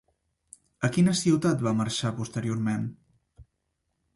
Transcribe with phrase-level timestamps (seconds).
[0.87, 2.89] A quina ciutat va marxar posteriorment?